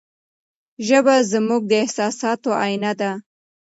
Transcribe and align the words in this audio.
ژبه 0.87 1.15
زموږ 1.31 1.61
د 1.67 1.71
احساساتو 1.83 2.49
آینه 2.65 2.91
ده. 2.99 3.11